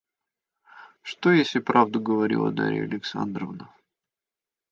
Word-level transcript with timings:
Что, 1.03 1.29
если 1.29 1.59
правду 1.59 2.01
говорила 2.01 2.51
Дарья 2.51 2.85
Александровна? 2.85 3.69